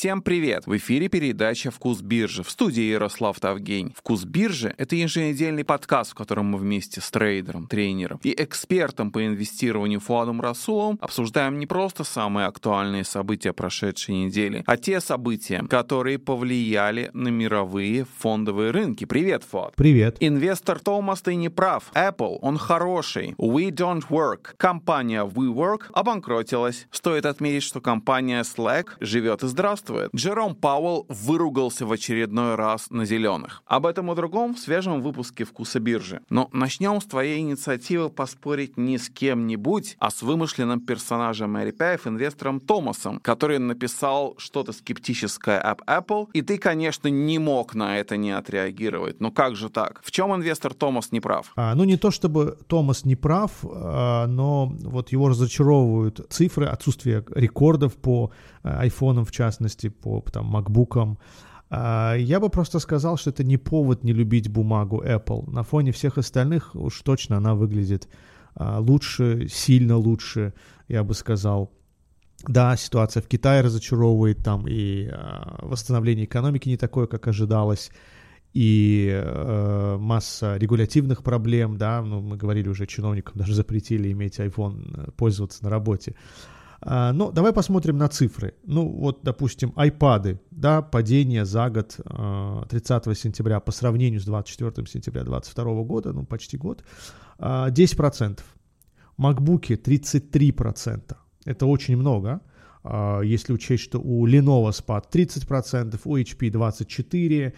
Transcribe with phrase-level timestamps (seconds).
[0.00, 0.66] Всем привет!
[0.66, 3.92] В эфире передача «Вкус биржи» в студии Ярослав Тавгень.
[3.94, 9.26] «Вкус биржи»— это еженедельный подкаст, в котором мы вместе с трейдером, тренером и экспертом по
[9.26, 16.18] инвестированию Фуадом Расуловым обсуждаем не просто самые актуальные события прошедшей недели, а те события, которые
[16.18, 19.04] повлияли на мировые фондовые рынки.
[19.04, 19.74] Привет, Фуад!
[19.76, 20.16] Привет!
[20.20, 21.92] Инвестор Томас, ты не прав.
[21.92, 23.34] Apple, он хороший.
[23.36, 24.54] We don't work.
[24.56, 26.86] Компания WeWork обанкротилась.
[26.90, 29.89] Стоит отметить, что компания Slack живет и здравствует.
[30.14, 33.62] Джером Пауэлл выругался в очередной раз на зеленых.
[33.66, 36.20] Об этом и другом в свежем выпуске «Вкуса биржи».
[36.30, 42.06] Но начнем с твоей инициативы поспорить не с кем-нибудь, а с вымышленным персонажем Мэри Пяев,
[42.06, 48.16] инвестором Томасом, который написал что-то скептическое об Apple, и ты, конечно, не мог на это
[48.16, 49.20] не отреагировать.
[49.20, 50.00] Но как же так?
[50.04, 51.52] В чем инвестор Томас не прав?
[51.56, 57.24] А, ну, не то чтобы Томас не прав, а, но вот его разочаровывают цифры, отсутствие
[57.34, 58.30] рекордов по
[58.62, 61.16] а, айфонам, в частности, по там, MacBook'ам.
[61.70, 65.50] А, я бы просто сказал, что это не повод не любить бумагу Apple.
[65.50, 68.08] На фоне всех остальных уж точно она выглядит
[68.54, 70.52] а, лучше, сильно лучше,
[70.88, 71.72] я бы сказал.
[72.48, 75.10] Да, ситуация в Китае разочаровывает, там и
[75.58, 77.90] восстановление экономики не такое, как ожидалось
[78.54, 79.22] и
[80.00, 85.62] масса регулятивных проблем, да, ну, мы говорили уже, чиновникам даже запретили иметь iPhone, э, пользоваться
[85.62, 86.14] на работе.
[86.82, 88.54] А, но давай посмотрим на цифры.
[88.64, 91.96] Ну, вот, допустим, iPad, да, падение за год
[92.68, 96.84] 30 а, сентября по сравнению с 24 сентября 2022 года, ну, почти год,
[97.38, 98.40] 10%.
[99.18, 101.16] MacBook 33%.
[101.44, 102.40] Это очень много.
[102.82, 107.52] А, если учесть, что у Lenovo спад 30%, у HP 24%,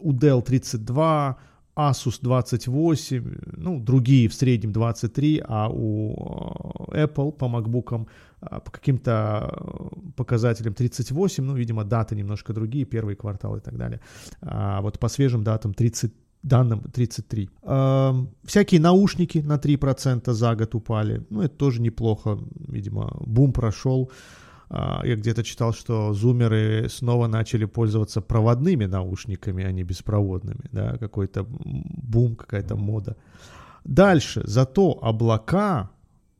[0.00, 1.36] у Dell 32%,
[1.76, 8.08] Asus 28, ну, другие в среднем 23, а у Apple по MacBook'ам а,
[8.40, 14.00] по каким-то э, показателям 38, ну, видимо, даты немножко другие, первый квартал и так далее.
[14.42, 17.50] А вот по свежим датам 30, данным 33.
[17.62, 18.12] Э,
[18.44, 21.26] всякие наушники на 3% за год упали.
[21.30, 22.38] Ну, это тоже неплохо.
[22.68, 24.10] Видимо, бум прошел.
[24.70, 30.68] Э, я где-то читал, что зумеры снова начали пользоваться проводными наушниками, а не беспроводными.
[30.72, 30.98] Да?
[30.98, 33.16] Какой-то бум, какая-то мода.
[33.84, 34.42] Дальше.
[34.44, 35.90] Зато облака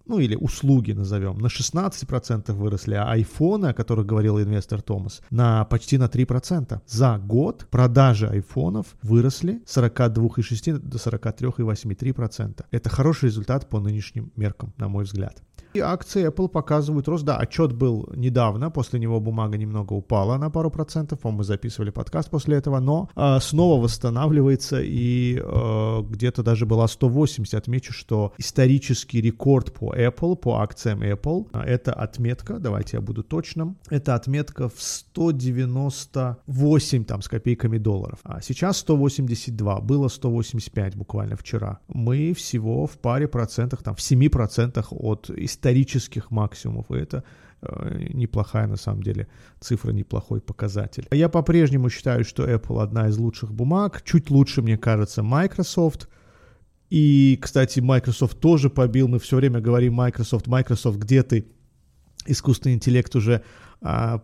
[0.06, 5.65] ну или услуги назовем, на 16% выросли, а айфоны, о которых говорил инвестор Томас, на
[5.65, 6.81] почти на 3%.
[6.87, 12.65] За год продажи айфонов выросли с 42,6 до 43,8%.
[12.71, 15.43] Это хороший результат по нынешним меркам, на мой взгляд.
[15.77, 17.25] И акции Apple показывают рост.
[17.25, 22.31] Да, отчет был недавно, после него бумага немного упала на пару процентов, мы записывали подкаст
[22.31, 27.53] после этого, но э, снова восстанавливается и э, где-то даже была 180.
[27.53, 33.23] Отмечу, что исторический рекорд по Apple, по акциям Apple, э, это отметка, давайте я буду
[33.23, 38.21] точным, это отметка в 198 там с копейками долларов.
[38.23, 41.81] А сейчас 182, было 185 буквально вчера.
[41.89, 47.25] Мы всего в паре процентах, там в 7 процентах от исторического исторических максимумов, и это
[47.62, 49.27] э, неплохая на самом деле
[49.60, 51.06] цифра, неплохой показатель.
[51.10, 56.09] Я по-прежнему считаю, что Apple одна из лучших бумаг, чуть лучше, мне кажется, Microsoft.
[56.88, 61.47] И, кстати, Microsoft тоже побил, мы все время говорим Microsoft, Microsoft, где ты?
[62.27, 63.43] Искусственный интеллект уже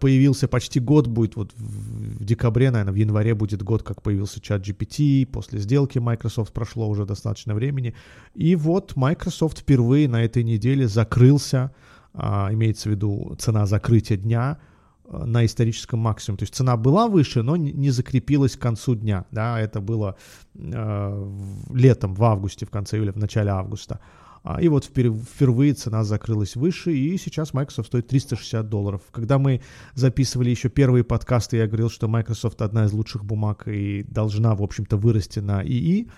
[0.01, 4.67] появился почти год, будет вот в, декабре, наверное, в январе будет год, как появился чат
[4.67, 7.95] GPT, после сделки Microsoft прошло уже достаточно времени,
[8.35, 11.73] и вот Microsoft впервые на этой неделе закрылся,
[12.15, 14.59] а, имеется в виду цена закрытия дня,
[15.05, 16.39] а, на историческом максимуме.
[16.39, 19.27] То есть цена была выше, но не закрепилась к концу дня.
[19.31, 20.17] Да, это было
[20.55, 21.31] э,
[21.73, 24.01] летом, в августе, в конце июля, в начале августа.
[24.01, 24.22] А,
[24.61, 29.03] и вот впервые цена закрылась выше, и сейчас Microsoft стоит 360 долларов.
[29.13, 29.61] Когда мы
[29.95, 34.63] записывали еще первые подкасты, я говорил, что Microsoft одна из лучших бумаг и должна, в
[34.63, 36.09] общем-то, вырасти на ИИ.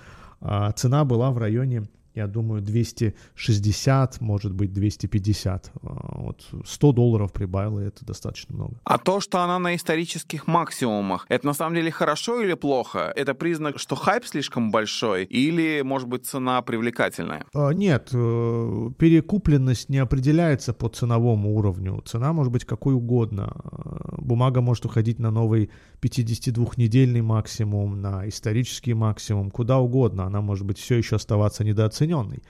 [0.40, 5.72] А цена была в районе я думаю, 260, может быть, 250.
[5.82, 8.74] А, вот 100 долларов прибавило, это достаточно много.
[8.84, 13.12] А то, что она на исторических максимумах, это на самом деле хорошо или плохо?
[13.16, 17.44] Это признак, что хайп слишком большой или, может быть, цена привлекательная?
[17.52, 22.00] А, нет, э, перекупленность не определяется по ценовому уровню.
[22.04, 23.52] Цена может быть какой угодно.
[23.56, 30.24] А, бумага может уходить на новый 52-недельный максимум, на исторический максимум, куда угодно.
[30.24, 32.42] Она может быть все еще оставаться недооцененной недооцененный.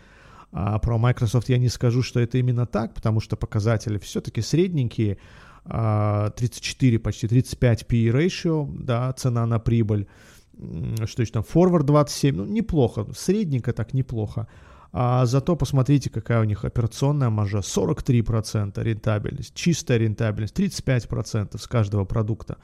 [0.53, 5.19] А про Microsoft я не скажу, что это именно так, потому что показатели все-таки средненькие,
[5.65, 10.07] 34, а, почти 35 PE ratio, да, цена на прибыль,
[11.07, 14.47] что еще там, forward 27, ну, неплохо, средненько так неплохо.
[14.93, 17.59] А зато посмотрите, какая у них операционная маржа.
[17.59, 22.59] 43% рентабельность, чистая рентабельность, 35% с каждого продукта.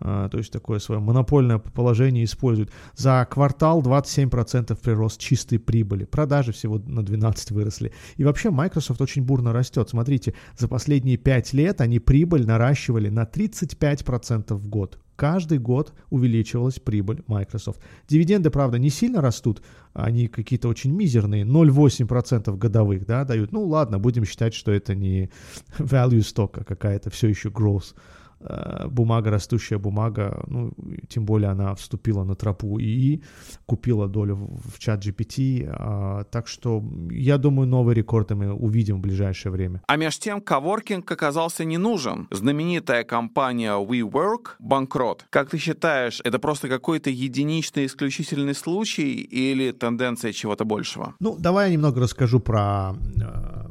[0.00, 2.70] А, то есть такое свое монопольное положение используют.
[2.96, 6.04] За квартал 27% прирост чистой прибыли.
[6.04, 7.92] Продажи всего на 12 выросли.
[8.16, 9.90] И вообще Microsoft очень бурно растет.
[9.90, 14.98] Смотрите, за последние 5 лет они прибыль наращивали на 35% в год.
[15.16, 17.82] Каждый год увеличивалась прибыль Microsoft.
[18.08, 19.62] Дивиденды, правда, не сильно растут,
[19.92, 23.52] они какие-то очень мизерные, 0,8% годовых, да, дают.
[23.52, 25.28] Ну ладно, будем считать, что это не
[25.78, 27.94] value stock, а какая-то все еще growth
[28.40, 30.72] бумага, растущая бумага, ну,
[31.08, 33.22] тем более она вступила на тропу ИИ,
[33.66, 39.00] купила долю в чат GPT, а, так что я думаю, новые рекорды мы увидим в
[39.00, 39.82] ближайшее время.
[39.86, 42.28] А между тем, коворкинг оказался не нужен.
[42.30, 45.26] Знаменитая компания WeWork банкрот.
[45.30, 51.14] Как ты считаешь, это просто какой-то единичный исключительный случай или тенденция чего-то большего?
[51.20, 53.66] Ну, давай я немного расскажу про э,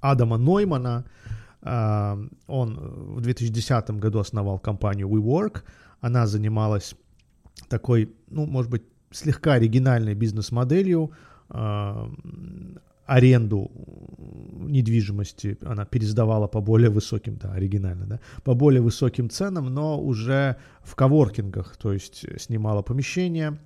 [0.00, 1.04] Адама Ноймана,
[1.64, 2.78] он
[3.16, 5.62] в 2010 году основал компанию WeWork.
[6.00, 6.94] Она занималась
[7.68, 11.12] такой, ну, может быть, слегка оригинальной бизнес-моделью.
[13.06, 13.70] Аренду
[14.66, 20.56] недвижимости она пересдавала по более высоким, да, оригинально, да, по более высоким ценам, но уже
[20.82, 23.58] в коворкингах, то есть снимала помещения,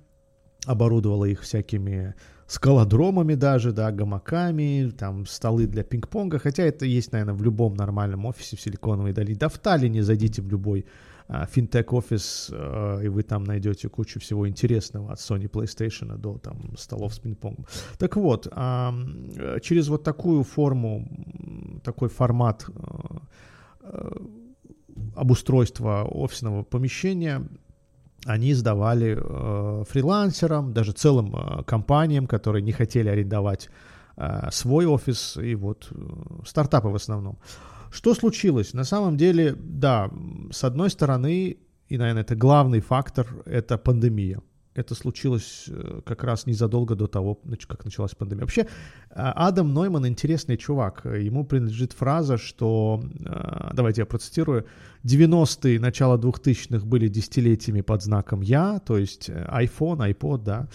[0.65, 2.15] оборудовала их всякими
[2.47, 8.25] скалодромами даже, да, гамаками, там столы для пинг-понга, хотя это есть, наверное, в любом нормальном
[8.25, 9.37] офисе в Силиконовой долине.
[9.37, 10.85] Да в Таллине зайдите в любой
[11.27, 16.75] а, финтех-офис, а, и вы там найдете кучу всего интересного от Sony PlayStation до там
[16.75, 17.67] столов с пинг-понгом.
[17.99, 18.95] Так вот, а,
[19.61, 21.07] через вот такую форму,
[21.83, 22.65] такой формат
[25.15, 27.47] обустройства офисного помещения
[28.25, 33.69] они сдавали э, фрилансерам, даже целым э, компаниям, которые не хотели арендовать
[34.17, 35.95] э, свой офис, и вот э,
[36.45, 37.37] стартапы в основном.
[37.91, 38.73] Что случилось?
[38.73, 40.09] На самом деле, да,
[40.51, 41.57] с одной стороны,
[41.87, 44.41] и, наверное, это главный фактор, это пандемия.
[44.75, 48.43] Это случилось э, как раз незадолго до того, как началась пандемия.
[48.43, 48.67] Вообще,
[49.09, 51.05] а, Адам Нойман интересный чувак.
[51.05, 54.65] Ему принадлежит фраза, что, а, давайте я процитирую,
[55.03, 60.67] 90-е, начало 2000-х были десятилетиями под знаком «я», то есть э, iPhone, iPod, да,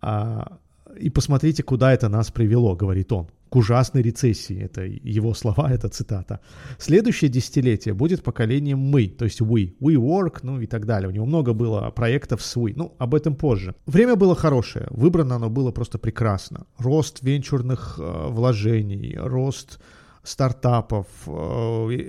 [0.00, 0.58] а,
[0.98, 4.58] и посмотрите, куда это нас привело, говорит он к ужасной рецессии.
[4.64, 6.40] Это его слова, это цитата.
[6.78, 11.08] Следующее десятилетие будет поколением мы, то есть we, we work, ну и так далее.
[11.08, 13.74] У него много было проектов с we, ну об этом позже.
[13.86, 16.66] Время было хорошее, выбрано оно было просто прекрасно.
[16.78, 19.80] Рост венчурных э, вложений, рост
[20.22, 21.30] стартапов, э,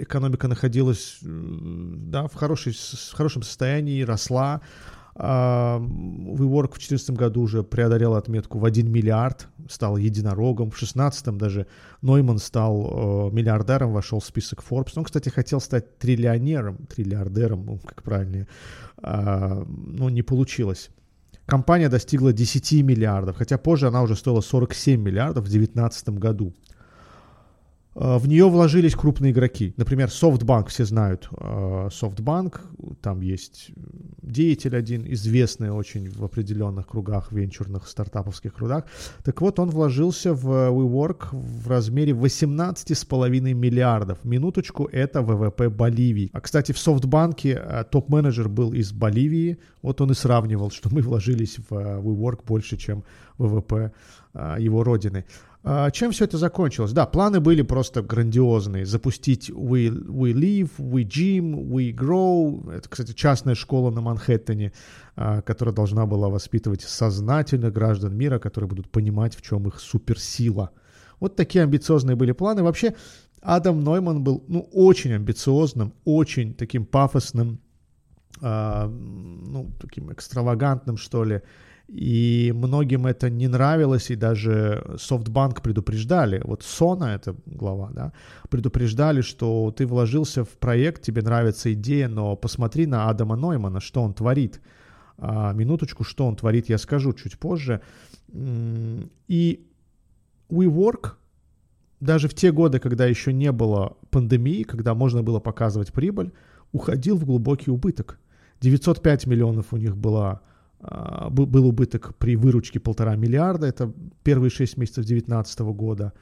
[0.03, 4.61] экономика находилась да, в, хорошей, в хорошем состоянии, росла,
[5.15, 10.71] WeWork в 2014 году уже преодолел отметку в 1 миллиард, стал единорогом.
[10.71, 11.67] В 2016 даже
[12.01, 14.93] Нойман стал э, миллиардером, вошел в список Forbes.
[14.95, 18.47] Он, кстати, хотел стать триллионером, триллиардером, ну, как правильнее,
[19.01, 20.89] э, но не получилось.
[21.45, 26.53] Компания достигла 10 миллиардов, хотя позже она уже стоила 47 миллиардов в 2019 году.
[27.95, 29.73] Э, в нее вложились крупные игроки.
[29.77, 32.59] Например, SoftBank, все знают э, SoftBank.
[33.01, 33.71] Там есть
[34.21, 38.85] деятель один, известный очень в определенных кругах, венчурных стартаповских кругах.
[39.23, 44.23] Так вот, он вложился в WeWork в размере 18,5 миллиардов.
[44.23, 46.29] Минуточку, это ВВП Боливии.
[46.33, 49.57] А, кстати, в SoftBank э, топ-менеджер был из Боливии.
[49.81, 53.03] Вот он и сравнивал, что мы вложились в WeWork больше, чем
[53.37, 53.91] ВВП
[54.33, 55.25] его родины.
[55.65, 56.91] А, чем все это закончилось?
[56.91, 58.85] Да, планы были просто грандиозные.
[58.85, 62.69] Запустить We, We Live, We Gym, We Grow.
[62.69, 64.73] Это, кстати, частная школа на Манхэттене,
[65.15, 70.71] а, которая должна была воспитывать сознательных граждан мира, которые будут понимать, в чем их суперсила.
[71.21, 72.61] Вот такие амбициозные были планы.
[72.61, 72.93] Вообще,
[73.41, 77.59] Адам Нойман был ну, очень амбициозным, очень таким пафосным,
[78.41, 81.41] ну, таким экстравагантным, что ли,
[81.93, 88.13] и многим это не нравилось, и даже SoftBank предупреждали, вот Сона, это глава, да,
[88.49, 94.01] предупреждали, что ты вложился в проект, тебе нравится идея, но посмотри на Адама Ноймана, что
[94.01, 94.59] он творит.
[95.19, 97.81] А, минуточку, что он творит, я скажу чуть позже.
[99.27, 99.67] И
[100.49, 101.11] WeWork,
[101.99, 106.33] даже в те годы, когда еще не было пандемии, когда можно было показывать прибыль,
[106.71, 108.19] уходил в глубокий убыток.
[108.61, 110.52] 905 миллионов у них была а,
[111.29, 116.13] был убыток при выручке полтора миллиарда, это первые шесть месяцев 2019 года.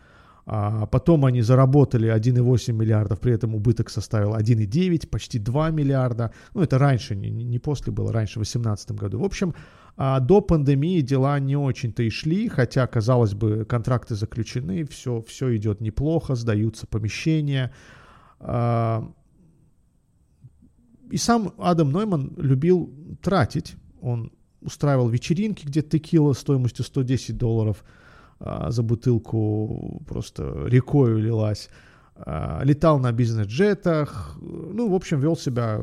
[0.45, 6.31] А потом они заработали 1,8 миллиардов, при этом убыток составил 1,9, почти 2 миллиарда.
[6.53, 9.19] Ну, это раньше, не, не после было, раньше, в 2018 году.
[9.19, 9.53] В общем,
[9.97, 15.55] а до пандемии дела не очень-то и шли, хотя, казалось бы, контракты заключены, все, все
[15.55, 17.71] идет неплохо, сдаются помещения.
[18.39, 19.07] А,
[21.11, 22.91] и сам Адам Нойман любил
[23.21, 23.75] тратить.
[24.01, 27.83] Он устраивал вечеринки, где текила стоимостью 110 долларов–
[28.43, 31.69] а, за бутылку просто рекой лилась.
[32.15, 35.79] А, летал на бизнес-джетах, ну, в общем, вел себя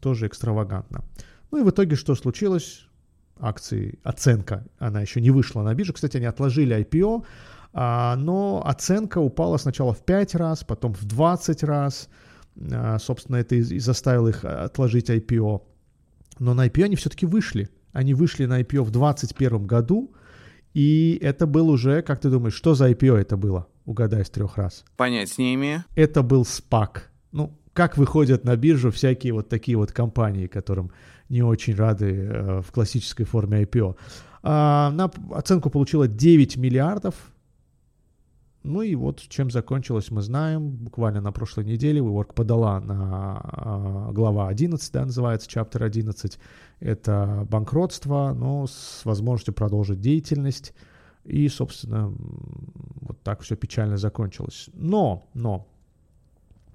[0.00, 1.04] тоже экстравагантно.
[1.50, 2.86] Ну и в итоге что случилось?
[3.38, 5.92] Акции, оценка, она еще не вышла на биржу.
[5.92, 7.24] Кстати, они отложили IPO,
[7.72, 12.08] а, но оценка упала сначала в 5 раз, потом в 20 раз.
[12.98, 15.62] Собственно, это и заставило их отложить IPO.
[16.38, 17.68] Но на IPO они все-таки вышли.
[17.92, 20.14] Они вышли на IPO в 2021 году,
[20.74, 23.66] и это был уже, как ты думаешь, что за IPO это было?
[23.84, 24.84] Угадай с трех раз.
[24.96, 25.84] Понять не имею.
[25.94, 27.02] Это был SPAC.
[27.32, 30.92] Ну, как выходят на биржу всякие вот такие вот компании, которым
[31.28, 33.96] не очень рады э, в классической форме IPO.
[34.42, 37.14] А, на оценку получила 9 миллиардов
[38.62, 40.70] ну и вот чем закончилось, мы знаем.
[40.70, 46.38] Буквально на прошлой неделе WeWork подала на э, глава 11, да, называется Chapter 11.
[46.80, 50.74] Это банкротство, но с возможностью продолжить деятельность.
[51.24, 52.12] И, собственно,
[53.00, 54.70] вот так все печально закончилось.
[54.74, 55.68] Но, но,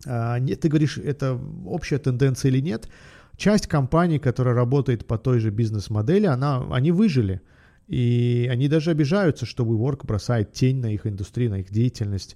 [0.06, 2.88] нет, ты говоришь, это общая тенденция или нет?
[3.36, 7.41] Часть компаний, которая работает по той же бизнес-модели, она, они выжили–
[7.88, 12.36] и они даже обижаются, что WeWork бросает тень на их индустрию, на их деятельность.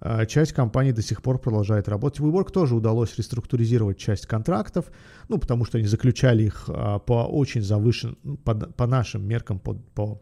[0.00, 2.20] А, часть компаний до сих пор продолжает работать.
[2.20, 4.90] WeWork тоже удалось реструктуризировать часть контрактов,
[5.28, 9.58] ну, потому что они заключали их а, по очень завышенным, ну, по, по нашим меркам,
[9.58, 10.20] по, по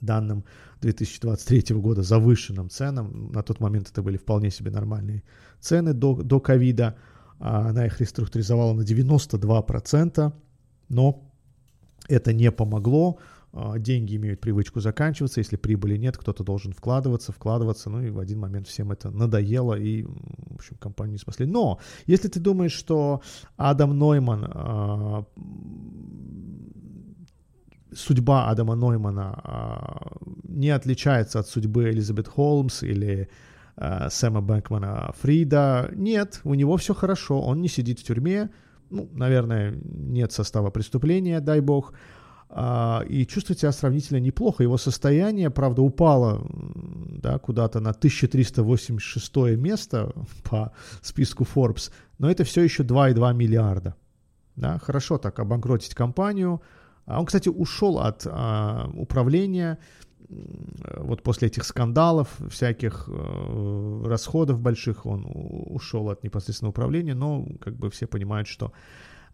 [0.00, 0.44] данным
[0.80, 3.32] 2023 года, завышенным ценам.
[3.32, 5.22] На тот момент это были вполне себе нормальные
[5.60, 6.96] цены до, ковида.
[7.40, 10.32] А, она их реструктуризовала на 92%,
[10.88, 11.32] но
[12.08, 13.18] это не помогло.
[13.52, 18.18] А, деньги имеют привычку заканчиваться, если прибыли нет, кто-то должен вкладываться, вкладываться, ну и в
[18.18, 21.46] один момент всем это надоело, и, в общем, компанию не спасли.
[21.46, 23.22] Но, если ты думаешь, что
[23.56, 25.24] Адам Нойман, а,
[27.92, 33.28] судьба Адама Ноймана а, не отличается от судьбы Элизабет Холмс или
[34.08, 38.50] Сэма Бэнкмана Фрида, нет, у него все хорошо, он не сидит в тюрьме,
[38.90, 41.94] ну, наверное, нет состава преступления, дай бог,
[42.50, 44.62] и чувствует себя сравнительно неплохо.
[44.62, 46.46] Его состояние, правда, упало
[47.18, 50.12] да, куда-то на 1386 место
[50.44, 53.94] по списку Forbes, но это все еще 2,2 миллиарда.
[54.56, 56.62] Да, хорошо так обанкротить компанию.
[57.04, 59.78] А он, кстати, ушел от а, управления
[60.28, 67.76] вот после этих скандалов, всяких э, расходов больших, он ушел от непосредственного управления, но как
[67.76, 68.72] бы все понимают, что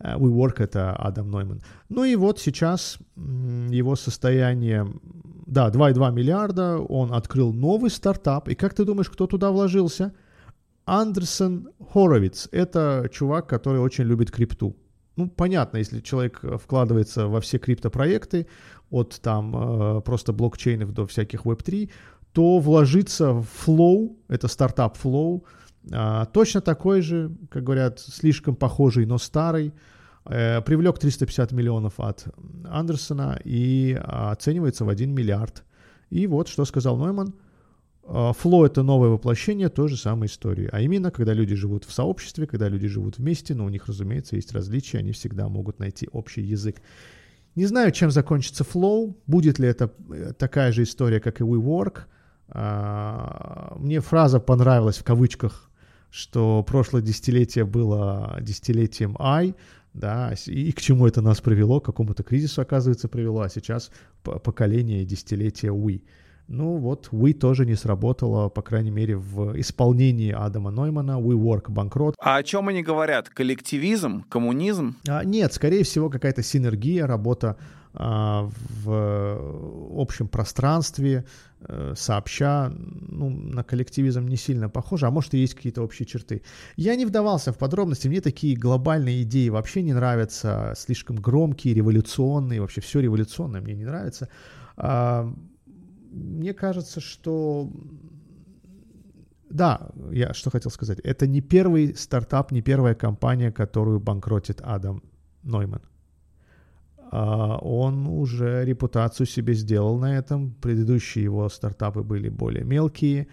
[0.00, 1.62] WeWork— это Адам Нойман.
[1.88, 4.86] Ну и вот сейчас его состояние,
[5.46, 8.48] да, 2,2 миллиарда, он открыл новый стартап.
[8.48, 10.12] И как ты думаешь, кто туда вложился?
[10.86, 12.48] Андерсон Хоровиц.
[12.52, 14.76] Это чувак, который очень любит крипту.
[15.16, 18.46] Ну, понятно, если человек вкладывается во все криптопроекты,
[18.90, 21.90] от там э, просто блокчейнов до всяких Web3,
[22.32, 25.42] то вложиться в Flow, это стартап Flow,
[26.32, 29.72] точно такой же, как говорят, слишком похожий, но старый,
[30.26, 32.26] э, привлек 350 миллионов от
[32.64, 35.64] Андерсона и оценивается в 1 миллиард.
[36.10, 37.34] И вот что сказал Нойман.
[38.06, 40.68] Фло— это новое воплощение той же самой истории.
[40.70, 44.36] А именно, когда люди живут в сообществе, когда люди живут вместе, но у них, разумеется,
[44.36, 46.82] есть различия, они всегда могут найти общий язык.
[47.54, 52.00] Не знаю, чем закончится Flow, будет ли это э, такая же история, как и WeWork.
[52.48, 55.70] А, мне фраза понравилась в кавычках
[56.14, 59.56] что прошлое десятилетие было десятилетием I,
[59.94, 63.90] да, и к чему это нас привело, к какому-то кризису, оказывается, привело, а сейчас
[64.23, 66.02] поколение десятилетия We.
[66.47, 72.14] Ну вот, We тоже не сработало, по крайней мере, в исполнении Адама Ноймана, WeWork банкрот.
[72.21, 73.28] А о чем они говорят?
[73.28, 74.23] Коллективизм?
[74.28, 74.94] Коммунизм?
[75.09, 77.56] А, нет, скорее всего, какая-то синергия, работа
[77.92, 78.50] а,
[78.85, 81.25] в общем пространстве,
[81.94, 86.42] сообща, ну, на коллективизм не сильно похоже, а может и есть какие-то общие черты.
[86.76, 92.61] Я не вдавался в подробности, мне такие глобальные идеи вообще не нравятся, слишком громкие, революционные,
[92.61, 94.28] вообще все революционное мне не нравится.
[94.76, 95.33] А,
[96.11, 97.71] мне кажется, что
[99.50, 100.99] да, я что хотел сказать.
[101.04, 105.02] Это не первый стартап, не первая компания, которую банкротит Адам
[105.42, 105.83] Нойман.
[107.16, 110.52] А, он уже репутацию себе сделал на этом.
[110.61, 113.28] Предыдущие его стартапы были более мелкие.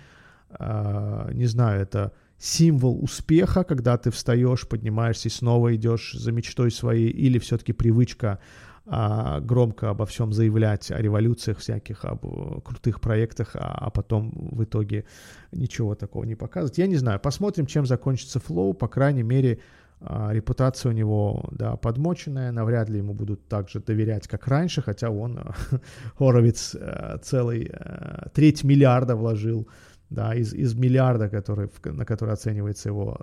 [0.60, 6.70] э, не знаю, это символ успеха, когда ты встаешь, поднимаешься и снова идешь за мечтой
[6.70, 8.40] своей, или все-таки привычка
[8.86, 14.32] а, громко обо всем заявлять, о революциях всяких, об э, крутых проектах, а, а потом
[14.52, 15.06] в итоге
[15.52, 16.78] ничего такого не показывать.
[16.78, 19.62] Я не знаю, посмотрим, чем закончится флоу, по крайней мере, а,
[20.02, 25.10] репутация у него, да, подмоченная, навряд ли ему будут так же доверять, как раньше, хотя
[25.10, 25.40] он,
[26.18, 29.68] Хоровиц, э, целый э, треть миллиарда вложил
[30.10, 33.18] да, из, из миллиарда, который, на который оценивается его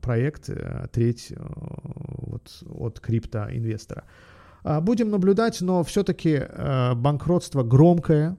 [0.00, 0.50] проект,
[0.90, 4.04] треть вот, от криптоинвестора.
[4.64, 8.36] А, будем наблюдать, но все-таки э, банкротство громкое.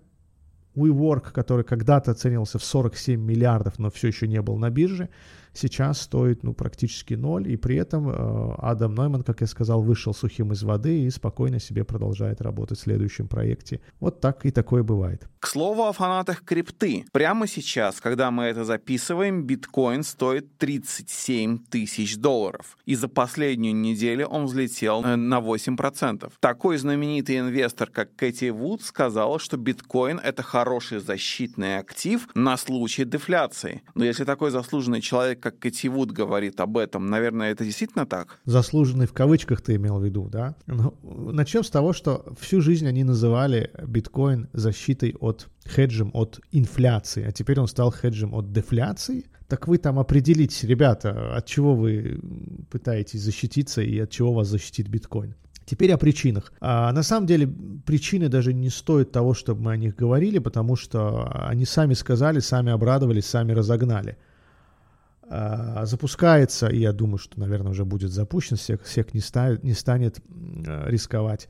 [0.76, 5.10] WeWork, который когда-то оценивался в 47 миллиардов, но все еще не был на бирже,
[5.54, 10.14] сейчас стоит ну, практически ноль, и при этом э, Адам Нойман, как я сказал, вышел
[10.14, 13.82] сухим из воды и спокойно себе продолжает работать в следующем проекте.
[14.00, 15.28] Вот так и такое бывает.
[15.40, 17.06] К слову о фанатах крипты.
[17.12, 22.78] Прямо сейчас, когда мы это записываем, биткоин стоит 37 тысяч долларов.
[22.86, 26.32] И за последнюю неделю он взлетел э, на 8%.
[26.40, 33.06] Такой знаменитый инвестор, как Кэти Вуд, сказала, что биткоин— это хороший защитный актив на случай
[33.06, 33.84] дефляции.
[33.96, 38.40] Но если такой заслуженный человек, как Кэти говорит об этом, наверное, это действительно так?
[38.46, 40.56] Заслуженный в кавычках ты имел в виду, да?
[40.68, 47.26] Ну, начнем с того, что всю жизнь они называли биткоин защитой от хеджем от инфляции,
[47.28, 49.26] а теперь он стал хеджем от дефляции.
[49.50, 52.22] Так вы там определитесь, ребята, от чего вы
[52.72, 55.36] пытаетесь защититься и от чего вас защитит биткоин.
[55.66, 56.54] Теперь о причинах.
[56.62, 57.54] А, на самом деле
[57.86, 62.40] причины даже не стоят того, чтобы мы о них говорили, потому что они сами сказали,
[62.40, 64.18] сами обрадовались, сами разогнали.
[65.30, 69.74] А, запускается, и я думаю, что, наверное, уже будет запущен, всех, всех не, ставит, не
[69.74, 70.20] станет
[70.86, 71.50] рисковать.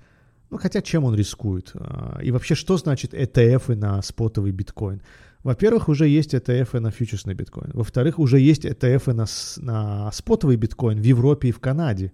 [0.50, 1.72] Ну, хотя чем он рискует?
[1.74, 5.02] А, и вообще, что значит ETF на спотовый биткоин?
[5.44, 7.72] Во-первых, уже есть ETF на фьючерсный биткоин.
[7.74, 9.26] Во-вторых, уже есть ETF на,
[9.58, 12.14] на спотовый биткоин в Европе и в Канаде.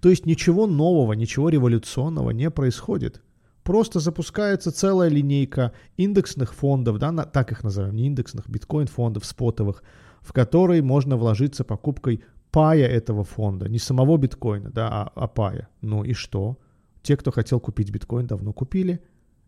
[0.00, 3.22] То есть ничего нового, ничего революционного не происходит.
[3.62, 9.82] Просто запускается целая линейка индексных фондов, да, так их назовем, не индексных, биткоин-фондов спотовых,
[10.26, 15.68] в который можно вложиться покупкой пая этого фонда, не самого биткоина, да, а, а пая.
[15.82, 16.58] Ну и что?
[17.02, 19.00] Те, кто хотел купить биткоин, давно купили.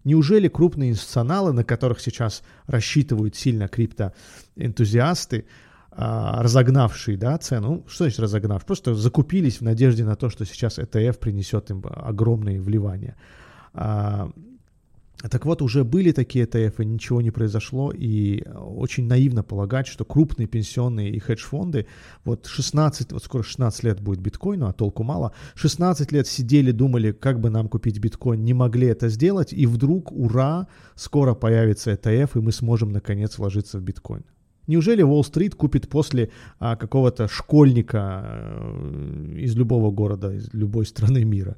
[0.05, 5.47] Неужели крупные институционалы, на которых сейчас рассчитывают сильно криптоэнтузиасты,
[5.91, 8.64] а, разогнавшие да, цену, ну, что значит разогнав?
[8.64, 13.17] Просто закупились в надежде на то, что сейчас ETF принесет им огромные вливания.
[15.23, 20.05] Так вот, уже были такие ETF, и ничего не произошло, и очень наивно полагать, что
[20.05, 21.87] крупные пенсионные и хедж-фонды,
[22.25, 27.11] вот 16, вот скоро 16 лет будет биткоину, а толку мало, 16 лет сидели, думали,
[27.11, 32.31] как бы нам купить биткоин, не могли это сделать, и вдруг, ура, скоро появится ETF,
[32.37, 34.25] и мы сможем наконец вложиться в биткоин.
[34.69, 41.57] Неужели Уолл-стрит купит после а, какого-то школьника а, из любого города, из любой страны мира?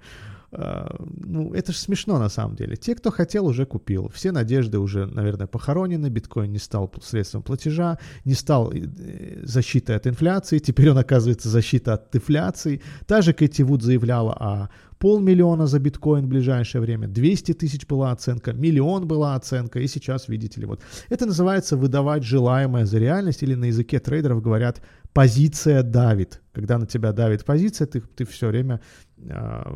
[0.52, 2.76] А, ну, это же смешно на самом деле.
[2.76, 4.08] Те, кто хотел, уже купил.
[4.08, 6.08] Все надежды уже, наверное, похоронены.
[6.08, 10.58] Биткоин не стал средством платежа, не стал э, защитой от инфляции.
[10.58, 12.82] Теперь он оказывается защита от дефляции.
[13.06, 14.68] Та же Кэти Вуд заявляла о
[15.00, 20.28] полмиллиона за биткоин в ближайшее время, 200 тысяч была оценка, миллион была оценка, и сейчас,
[20.28, 20.82] видите ли, вот.
[21.08, 24.82] Это называется выдавать желаемое за реальность, или на языке трейдеров говорят
[25.12, 26.40] позиция давит.
[26.52, 28.78] Когда на тебя давит позиция, ты, ты все время э,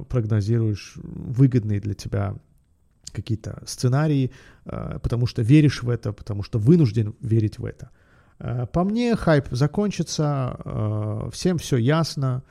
[0.09, 2.37] прогнозируешь выгодные для тебя
[3.13, 4.33] какие-то сценарии,
[4.65, 7.91] э, потому что веришь в это, потому что вынужден верить в это.
[8.39, 12.43] Э, по мне, хайп закончится, всем все ясно,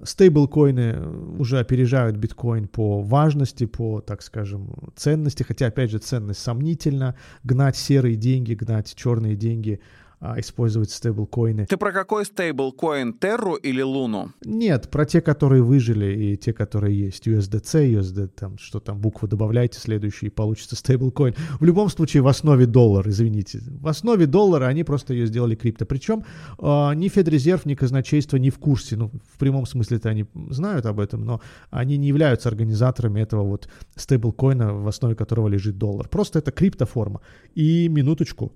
[0.00, 1.08] Стейблкоины
[1.40, 7.16] уже опережают биткоин по важности, по, так скажем, ценности, хотя, опять же, ценность сомнительна.
[7.42, 11.66] Гнать серые деньги, гнать черные деньги– а, использовать стейблкоины.
[11.66, 13.14] Ты про какой стейблкоин?
[13.14, 14.32] Терру или Луну?
[14.44, 17.26] Нет, про те, которые выжили и те, которые есть.
[17.26, 21.34] USDC, USD, там, что там, букву добавляйте следующий, и получится стейблкоин.
[21.60, 23.60] В любом случае, в основе доллар, извините.
[23.80, 25.86] В основе доллара они просто ее сделали крипто.
[25.86, 26.24] Причем
[26.58, 28.96] э, ни Федрезерв, ни казначейство не в курсе.
[28.96, 33.68] Ну, в прямом смысле-то они знают об этом, но они не являются организаторами этого вот
[33.94, 36.08] стейблкоина, в основе которого лежит доллар.
[36.08, 37.20] Просто это криптоформа.
[37.54, 38.52] И минуточку,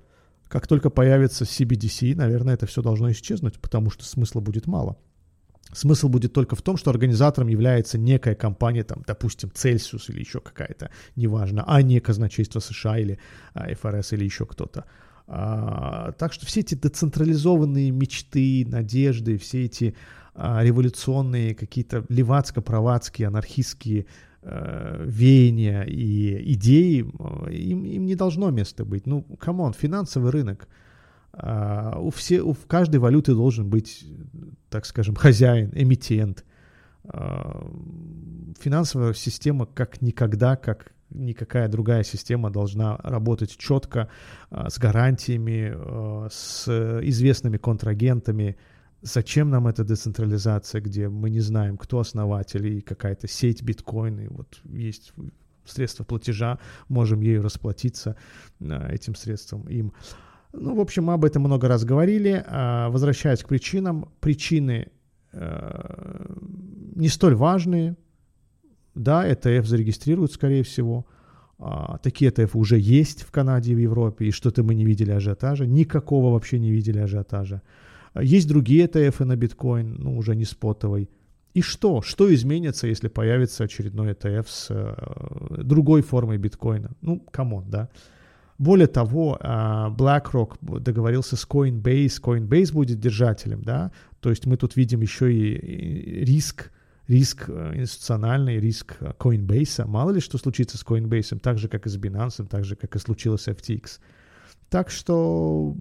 [0.52, 4.98] как только появится CBDC, наверное, это все должно исчезнуть, потому что смысла будет мало.
[5.72, 10.40] Смысл будет только в том, что организатором является некая компания, там, допустим, Celsius или еще
[10.40, 13.18] какая-то, неважно, а не казначейство США или
[13.54, 14.84] а, ФРС или еще кто-то.
[15.26, 19.94] А, так что все эти децентрализованные мечты, надежды, все эти
[20.34, 24.04] а, революционные какие-то левацко-правацкие, анархистские
[24.42, 26.98] э, веяния и идеи,
[27.50, 29.06] им, им не должно места быть.
[29.06, 30.68] Ну, come on, финансовый рынок.
[31.32, 34.04] А, у, все, у каждой валюты должен быть,
[34.68, 36.44] так скажем, хозяин, эмитент.
[37.04, 37.66] А,
[38.60, 44.08] финансовая система как никогда, как никакая другая система должна работать четко,
[44.50, 45.74] а, с гарантиями,
[46.30, 46.68] с
[47.02, 48.56] известными контрагентами.
[49.02, 54.28] Зачем нам эта децентрализация, где мы не знаем, кто основатель и какая-то сеть биткоин, и
[54.28, 55.12] вот есть
[55.64, 58.16] средства платежа, можем ею расплатиться
[58.60, 59.92] этим средством им.
[60.52, 62.44] Ну, в общем, мы об этом много раз говорили.
[62.46, 64.88] А, возвращаясь к причинам, причины
[65.32, 66.34] э,
[66.94, 67.96] не столь важные.
[68.94, 71.06] Да, ETF зарегистрируют, скорее всего.
[71.58, 75.10] А, такие ETF уже есть в Канаде и в Европе, и что-то мы не видели
[75.10, 75.66] ажиотажа.
[75.66, 77.62] Никакого вообще не видели ажиотажа.
[78.20, 81.08] Есть другие ETF на биткоин, ну, уже не спотовый.
[81.54, 82.00] И что?
[82.02, 86.92] Что изменится, если появится очередной ETF с э, другой формой биткоина?
[87.02, 87.88] Ну, come on, да.
[88.58, 94.76] Более того, а, BlackRock договорился с Coinbase, Coinbase будет держателем, да, то есть мы тут
[94.76, 96.70] видим еще и риск,
[97.08, 99.84] риск э, институциональный, риск Coinbase.
[99.86, 102.94] Мало ли что случится с Coinbase, так же, как и с Binance, так же, как
[102.94, 103.98] и случилось с FTX.
[104.72, 105.76] Так что,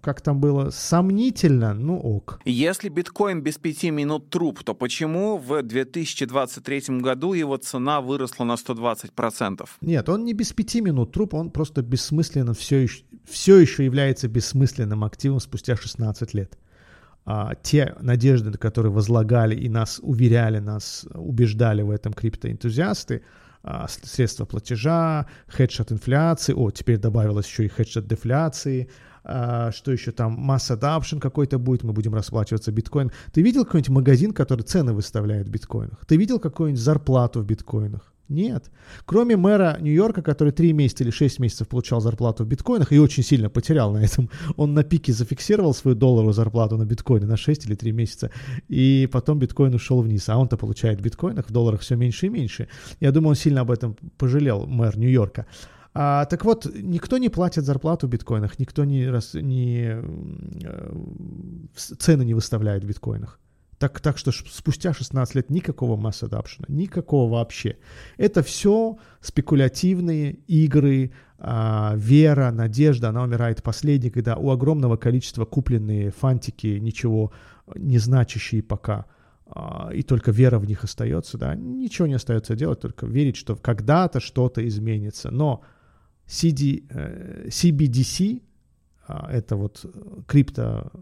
[0.00, 2.40] как там было, сомнительно, ну ок.
[2.44, 8.54] Если биткоин без пяти минут труп, то почему в 2023 году его цена выросла на
[8.54, 9.68] 120%?
[9.80, 14.26] Нет, он не без пяти минут труп, он просто бессмысленно все еще, все еще является
[14.26, 16.58] бессмысленным активом спустя 16 лет.
[17.24, 23.22] А, те надежды, которые возлагали и нас уверяли, нас убеждали в этом криптоэнтузиасты,
[23.88, 28.88] средства платежа, хедж от инфляции, о, теперь добавилось еще и хедж от дефляции,
[29.24, 33.12] а, что еще там, масс adoption какой-то будет, мы будем расплачиваться биткоин.
[33.32, 36.04] Ты видел какой-нибудь магазин, который цены выставляет в биткоинах?
[36.06, 38.11] Ты видел какую-нибудь зарплату в биткоинах?
[38.32, 38.70] Нет.
[39.04, 43.22] Кроме мэра Нью-Йорка, который 3 месяца или 6 месяцев получал зарплату в биткоинах и очень
[43.22, 44.30] сильно потерял на этом.
[44.56, 48.30] Он на пике зафиксировал свою долларовую зарплату на биткоине на 6 или 3 месяца,
[48.68, 52.30] и потом биткоин ушел вниз, а он-то получает в биткоинах, в долларах все меньше и
[52.30, 52.68] меньше.
[53.00, 55.46] Я думаю, он сильно об этом пожалел, мэр Нью-Йорка.
[55.94, 60.00] А, так вот, никто не платит зарплату в биткоинах, никто не, раз, не
[60.64, 60.94] э,
[61.76, 63.38] цены не выставляет в биткоинах.
[63.82, 67.78] Так, так что спустя 16 лет никакого масс adoption, никакого вообще.
[68.16, 76.12] Это все спекулятивные игры, а, вера, надежда, она умирает последней, когда у огромного количества купленные
[76.12, 77.32] фантики, ничего
[77.74, 79.06] не значащие пока,
[79.46, 83.56] а, и только вера в них остается, да, ничего не остается делать, только верить, что
[83.56, 85.32] когда-то что-то изменится.
[85.32, 85.62] Но
[86.28, 88.42] CD, э, CBDC,
[89.08, 89.84] а, это вот
[90.28, 90.92] крипто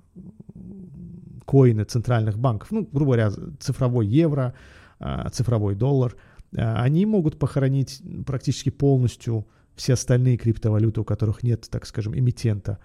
[1.51, 4.55] коины центральных банков, ну, грубо говоря, цифровой евро,
[5.01, 6.15] а, цифровой доллар,
[6.57, 12.79] а, они могут похоронить практически полностью все остальные криптовалюты, у которых нет, так скажем, эмитента,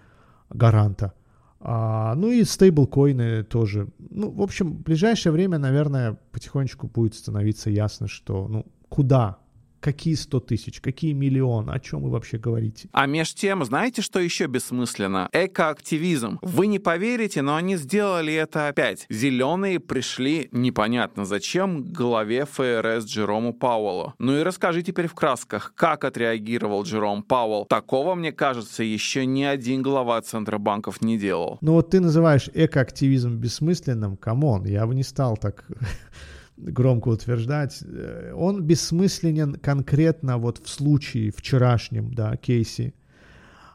[0.50, 1.12] гаранта.
[1.60, 3.86] А, ну и стейблкоины тоже.
[4.10, 9.38] Ну, в общем, в ближайшее время, наверное, потихонечку будет становиться ясно, что, ну, куда
[9.86, 10.80] Какие 100 тысяч?
[10.80, 11.70] Какие миллионы?
[11.70, 12.88] О чем вы вообще говорите?
[12.90, 15.28] А меж тем, знаете, что еще бессмысленно?
[15.32, 16.40] Экоактивизм.
[16.42, 19.06] Вы не поверите, но они сделали это опять.
[19.10, 24.14] Зеленые пришли непонятно зачем к главе ФРС Джерому Пауэллу.
[24.18, 27.66] Ну и расскажи теперь в красках, как отреагировал Джером Пауэлл.
[27.66, 31.58] Такого, мне кажется, еще ни один глава Центробанков не делал.
[31.60, 34.16] Ну вот ты называешь экоактивизм бессмысленным.
[34.16, 35.64] Come on, я бы не стал так
[36.56, 42.94] громко утверждать, э, он бессмысленен конкретно вот в случае вчерашнем, да, кейсе,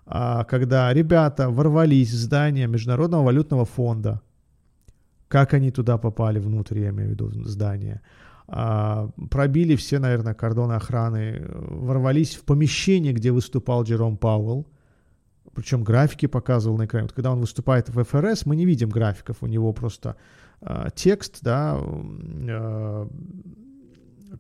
[0.06, 4.22] а, когда ребята ворвались в здание Международного валютного фонда.
[5.28, 8.02] Как они туда попали внутрь, я имею в виду здание.
[8.48, 14.68] А, пробили все, наверное, кордоны охраны, ворвались в помещение, где выступал Джером Пауэлл,
[15.54, 17.06] причем графики показывал на экране.
[17.06, 20.18] Вот когда он выступает в ФРС, мы не видим графиков, у него просто
[20.96, 23.08] текст, да, э,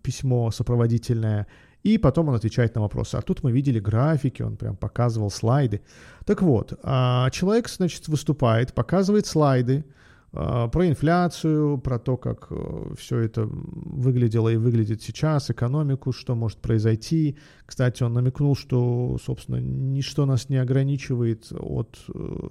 [0.03, 1.47] письмо сопроводительное,
[1.83, 3.15] и потом он отвечает на вопросы.
[3.15, 5.81] А тут мы видели графики, он прям показывал слайды.
[6.25, 10.00] Так вот, э, человек, значит, выступает, показывает слайды, а,
[10.31, 16.59] про инфляцию, про то, как э, все это выглядело и выглядит сейчас, экономику, что может
[16.59, 17.37] произойти.
[17.65, 22.49] Кстати, он намекнул, что, собственно, ничто нас не ограничивает от э,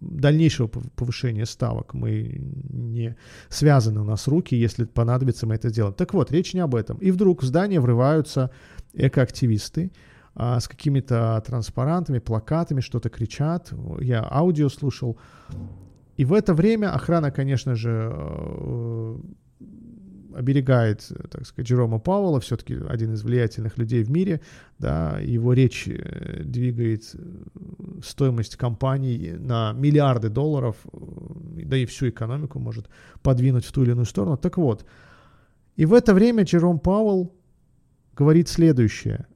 [0.00, 1.94] дальнейшего повышения ставок.
[1.94, 3.16] Мы не
[3.48, 5.94] связаны у нас руки, если понадобится, мы это сделаем.
[5.94, 6.98] Так вот, речь не об этом.
[6.98, 8.50] И вдруг в здание врываются
[8.92, 9.92] экоактивисты,
[10.34, 13.72] а, с какими-то транспарантами, плакатами, что-то кричат.
[14.00, 15.16] Я аудио слушал.
[16.20, 19.16] И в это время охрана, конечно же, э,
[20.34, 24.42] оберегает, так сказать, Джерома Пауэлла, все-таки один из влиятельных людей в мире,
[24.78, 27.20] да, его речь э, двигает э,
[28.04, 32.90] стоимость компаний на миллиарды долларов, да и всю экономику может
[33.22, 34.36] подвинуть в ту или иную сторону.
[34.36, 34.84] Так вот,
[35.76, 37.34] и в это время Джером Пауэлл
[38.14, 39.26] говорит следующее.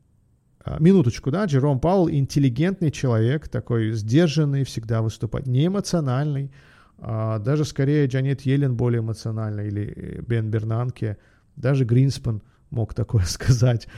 [0.63, 6.53] А, минуточку, да, Джером Пауэлл интеллигентный человек, такой сдержанный, всегда выступать, не эмоциональный,
[6.99, 11.19] даже скорее Джанет Йеллен более эмоциональный или э, Бен Бернанке,
[11.57, 13.89] даже Гринспен мог такое сказать.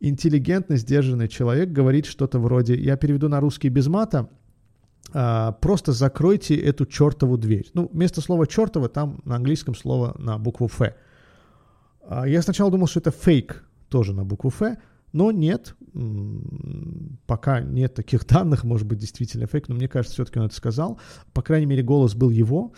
[0.00, 4.28] Интеллигентный, сдержанный человек говорит что-то вроде, я переведу на русский без мата,
[5.12, 7.70] а, просто закройте эту чертову дверь.
[7.74, 10.94] Ну, вместо слова чертова там на английском слово на букву Ф.
[12.04, 14.76] А, я сначала думал, что это фейк, тоже на букву Ф,
[15.12, 15.74] но нет,
[17.26, 20.98] пока нет таких данных, может быть, действительно фейк, но мне кажется, все-таки он это сказал.
[21.32, 22.72] По крайней мере, голос был его.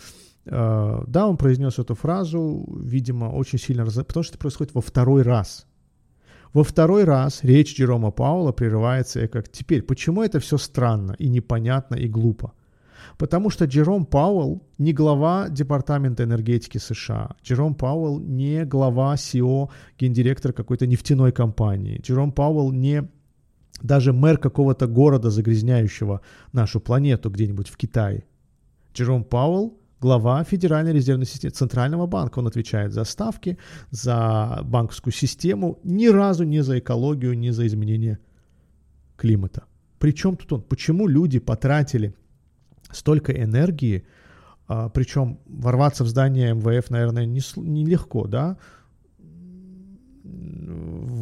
[0.46, 5.22] А, да, он произнес эту фразу, видимо, очень сильно, потому что это происходит во второй
[5.22, 5.66] раз.
[6.52, 11.28] Во второй раз речь Джерома Паула прерывается и как «Теперь, почему это все странно и
[11.28, 12.52] непонятно и глупо?»
[13.18, 17.36] Потому что Джером Пауэлл не глава Департамента энергетики США.
[17.42, 22.00] Джером Пауэлл не глава СИО, гендиректор какой-то нефтяной компании.
[22.00, 23.08] Джером Пауэлл не
[23.82, 26.20] даже мэр какого-то города, загрязняющего
[26.52, 28.24] нашу планету где-нибудь в Китае.
[28.94, 32.38] Джером Пауэлл глава Федеральной резервной системы Центрального банка.
[32.38, 33.58] Он отвечает за ставки,
[33.90, 38.18] за банковскую систему, ни разу не за экологию, не за изменение
[39.16, 39.64] климата.
[39.98, 40.62] Причем тут он?
[40.62, 42.14] Почему люди потратили
[42.94, 44.06] столько энергии,
[44.66, 48.56] а, причем ворваться в здание МВФ, наверное, нелегко, не да?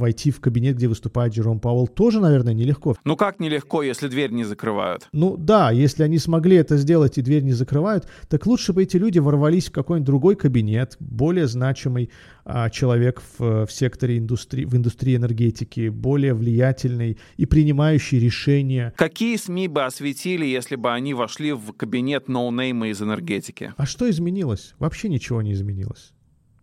[0.02, 2.96] Войти в кабинет, где выступает Джером Пауэлл, тоже, наверное, нелегко.
[3.04, 5.08] Ну как нелегко, если дверь не закрывают?
[5.12, 8.96] Ну да, если они смогли это сделать и дверь не закрывают, так лучше бы эти
[8.96, 12.10] люди ворвались в какой-нибудь другой кабинет, более значимый
[12.44, 18.92] а, человек в, в секторе индустрии, в индустрии энергетики, более влиятельный и принимающий решения.
[18.96, 23.72] Какие СМИ бы осветили, если бы они вошли в кабинет ноунейма из энергетики?
[23.76, 24.74] А что изменилось?
[24.80, 26.12] Вообще ничего не изменилось.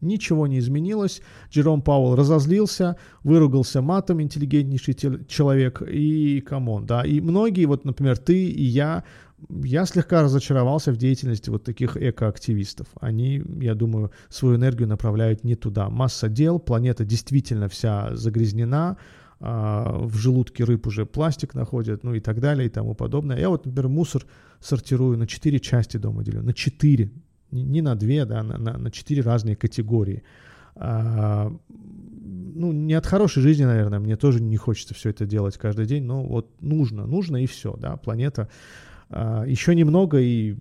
[0.01, 1.21] Ничего не изменилось.
[1.51, 4.95] Джером Пауэлл разозлился, выругался матом, интеллигентнейший
[5.27, 7.03] человек, и come on, да.
[7.03, 9.03] И многие, вот, например, ты и я,
[9.49, 12.87] я слегка разочаровался в деятельности вот таких экоактивистов.
[13.01, 15.89] Они, я думаю, свою энергию направляют не туда.
[15.89, 18.97] Масса дел, планета действительно вся загрязнена,
[19.41, 23.37] а, в желудке рыб уже пластик находят, ну и так далее и тому подобное.
[23.37, 24.25] Я вот, например, мусор
[24.59, 27.11] сортирую на четыре части дома делю, на четыре
[27.51, 30.23] не на две, да, на, на, на четыре разные категории.
[30.75, 35.85] А, ну, не от хорошей жизни, наверное, мне тоже не хочется все это делать каждый
[35.85, 38.49] день, но вот нужно, нужно и все, да, планета
[39.09, 40.55] а, еще немного, и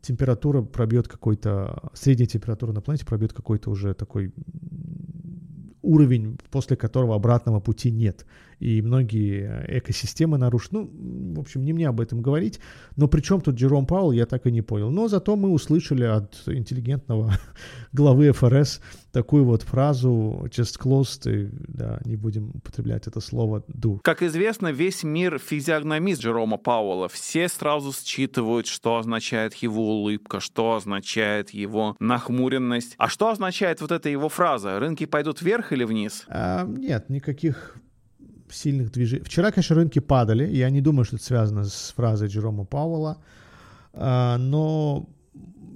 [0.00, 4.32] температура пробьет какой-то, средняя температура на планете пробьет какой-то уже такой
[5.82, 8.26] уровень, после которого обратного пути нет.
[8.58, 10.88] И многие экосистемы нарушены.
[10.90, 12.60] Ну, в общем, не мне об этом говорить.
[12.96, 14.90] Но при чем тут Джером Пауэлл, я так и не понял.
[14.90, 17.32] Но зато мы услышали от интеллигентного
[17.92, 18.80] главы ФРС
[19.14, 24.00] такую вот фразу just closed, и, да, не будем употреблять это слово do.
[24.02, 27.08] Как известно, весь мир физиогномист Джерома Пауэлла.
[27.08, 32.94] Все сразу считывают, что означает его улыбка, что означает его нахмуренность.
[32.98, 34.78] А что означает вот эта его фраза?
[34.80, 36.24] Рынки пойдут вверх или вниз?
[36.28, 37.76] А, нет, никаких
[38.54, 39.24] сильных движений.
[39.24, 40.46] Вчера, конечно, рынки падали.
[40.46, 43.18] Я не думаю, что это связано с фразой Джерома Пауэлла.
[43.92, 45.08] А, но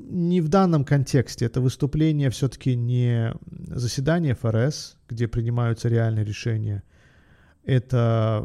[0.09, 1.47] не в данном контексте.
[1.47, 3.35] Это выступление все-таки не
[3.67, 6.83] заседание ФРС, где принимаются реальные решения.
[7.65, 8.43] Это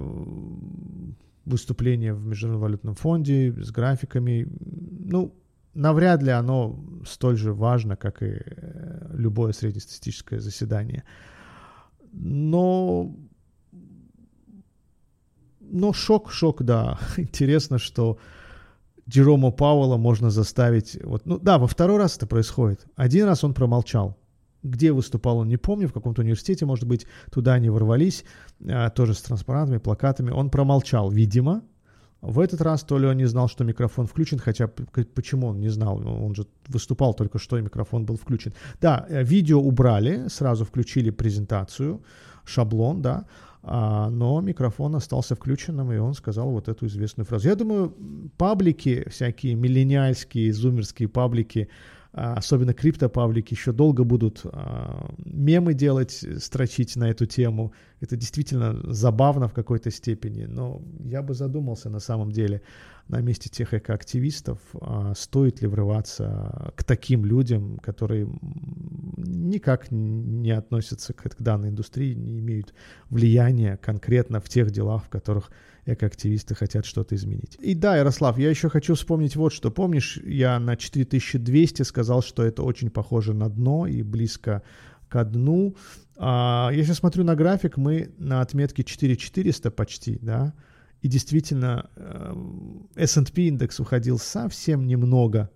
[1.46, 4.48] выступление в Международном валютном фонде с графиками.
[4.60, 5.34] Ну,
[5.74, 11.04] навряд ли оно столь же важно, как и э, любое среднестатистическое заседание.
[12.12, 13.16] Но
[15.74, 17.00] но шок, шок, да.
[17.18, 18.18] Интересно, что
[19.10, 20.98] Джерома Пауэлла можно заставить...
[21.04, 22.86] Вот, ну да, во второй раз это происходит.
[22.96, 24.18] Один раз он промолчал.
[24.62, 28.24] Где выступал, он не помню, в каком-то университете, может быть, туда они ворвались,
[28.66, 30.32] а, тоже с транспарантами, плакатами.
[30.32, 31.64] Он промолчал, видимо.
[32.22, 35.68] В этот раз то ли он не знал, что микрофон включен, хотя почему он не
[35.68, 36.00] знал?
[36.00, 38.54] Ну, он же выступал только что, и микрофон был включен.
[38.80, 42.02] Да, э, видео убрали, сразу включили презентацию,
[42.46, 43.26] шаблон, да,
[43.66, 47.48] а, но микрофон остался включенным, и он сказал вот эту известную фразу.
[47.48, 47.96] Я думаю,
[48.38, 51.70] паблики, всякие миллениальские, зумерские паблики,
[52.14, 57.74] особенно криптопаблики, еще долго будут а, мемы делать, строчить на эту тему.
[58.02, 62.62] Это действительно забавно в какой-то степени, но я бы задумался на самом деле,
[63.08, 68.30] на месте тех экоактивистов, а, стоит ли врываться к таким людям, которые
[69.18, 72.76] никак не относятся к данной индустрии, не имеют
[73.10, 75.52] влияния конкретно в тех делах, в которых
[75.86, 77.58] экоактивисты хотят что-то изменить.
[77.60, 79.72] И да, Ярослав, я еще хочу вспомнить вот что.
[79.72, 84.64] Помнишь, я на 4200 сказал, что это очень похоже на дно и близко
[85.10, 85.76] к дну.
[86.18, 90.54] А, если смотрю на график, мы на отметке 4400 почти, да,
[91.02, 92.34] и действительно э,
[92.96, 95.50] S&P индекс уходил совсем немного,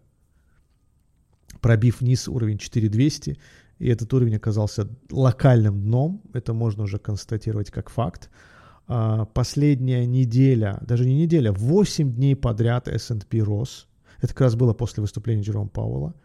[1.61, 3.37] пробив вниз уровень 4200,
[3.79, 8.29] и этот уровень оказался локальным дном, это можно уже констатировать как факт.
[8.87, 13.87] А, последняя неделя, даже не неделя, 8 дней подряд S&P рос.
[14.19, 16.15] Это как раз было после выступления Джерома Пауэлла.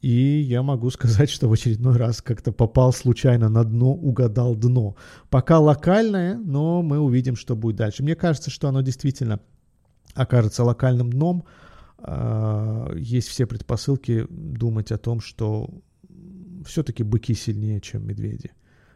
[0.00, 4.96] И я могу сказать, что в очередной раз как-то попал случайно на дно, угадал дно.
[5.30, 8.02] Пока локальное, но мы увидим, что будет дальше.
[8.02, 9.40] Мне кажется, что оно действительно
[10.14, 11.44] окажется локальным дном.
[11.98, 15.70] А, есть все предпосылки думать о том, что
[16.66, 18.52] все-таки быки сильнее, чем медведи.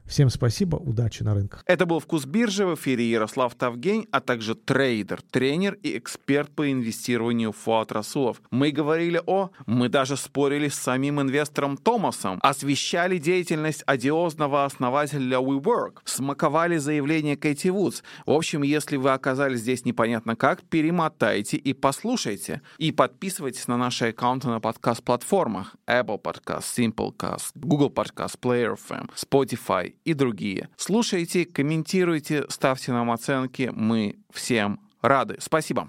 [0.07, 1.63] Всем спасибо, удачи на рынках.
[1.67, 6.71] Это был «Вкус биржи» в эфире Ярослав Тавгень, а также трейдер, тренер и эксперт по
[6.71, 8.43] инвестированию Фуат Расулов.
[8.51, 9.51] Мы говорили о...
[9.67, 17.69] Мы даже спорили с самим инвестором Томасом, освещали деятельность одиозного основателя WeWork, смаковали заявление Кэти
[17.69, 18.03] Вудс.
[18.27, 22.61] В общем, если вы оказались здесь непонятно как, перемотайте и послушайте.
[22.77, 29.92] И подписывайтесь на наши аккаунты на подкаст-платформах Apple Podcast, Simplecast, Google Podcast, Player FM, Spotify
[30.05, 30.69] и другие.
[30.77, 33.71] Слушайте, комментируйте, ставьте нам оценки.
[33.75, 35.37] Мы всем рады.
[35.41, 35.81] Спасибо.